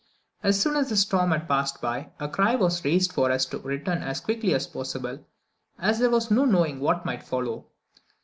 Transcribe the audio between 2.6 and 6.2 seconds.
raised for us to return as quickly as possible, as there